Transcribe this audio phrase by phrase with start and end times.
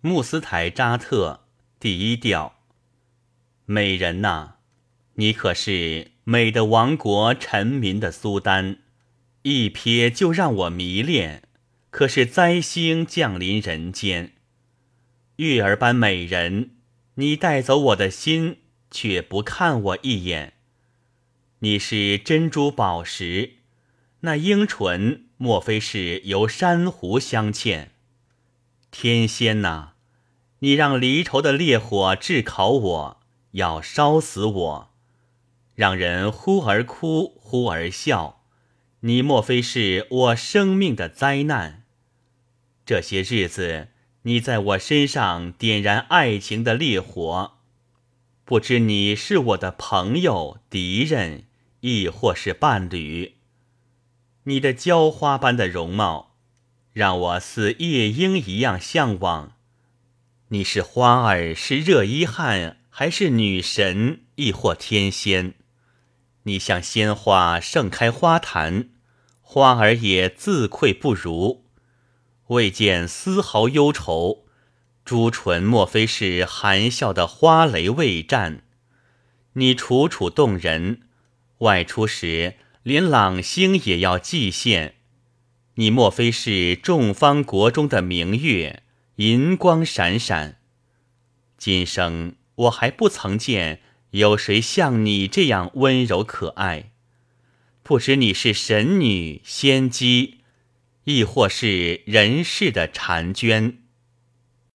[0.00, 1.40] 穆斯台扎特
[1.80, 2.54] 第一调。
[3.66, 4.52] 美人呐，
[5.14, 8.78] 你可是美的王国臣民的苏丹，
[9.42, 11.42] 一瞥就让我迷恋。
[11.90, 14.34] 可是灾星降临人间，
[15.36, 16.76] 玉儿般美人，
[17.14, 18.58] 你带走我的心，
[18.92, 20.52] 却不看我一眼。
[21.58, 23.54] 你是珍珠宝石，
[24.20, 27.88] 那樱唇莫非是由珊瑚镶嵌？
[29.00, 29.90] 天仙呐，
[30.58, 33.20] 你让离愁的烈火炙烤我，
[33.52, 34.90] 要烧死我，
[35.76, 38.40] 让人忽而哭忽而笑。
[39.02, 41.84] 你莫非是我生命的灾难？
[42.84, 43.90] 这些日子，
[44.22, 47.52] 你在我身上点燃爱情的烈火，
[48.44, 51.44] 不知你是我的朋友、敌人，
[51.82, 53.36] 亦或是伴侣。
[54.42, 56.27] 你的娇花般的容貌，
[56.92, 59.52] 让我似夜莺一样向往。
[60.48, 65.54] 你是花儿，是热依汗，还是女神，亦或天仙？
[66.44, 68.88] 你像鲜花盛开花坛。
[69.40, 71.64] 花儿也自愧不如，
[72.48, 74.44] 未见丝毫忧愁。
[75.06, 78.60] 朱唇莫非是含笑的花蕾未绽？
[79.54, 81.00] 你楚楚动人，
[81.60, 84.96] 外出时连朗星也要祭献。
[85.78, 88.82] 你莫非是众方国中的明月，
[89.14, 90.56] 银光闪闪？
[91.56, 96.90] 今生我还不曾见有谁像你这样温柔可爱。
[97.84, 100.38] 不知你是神女、仙姬，
[101.04, 103.78] 亦或是人世的婵娟。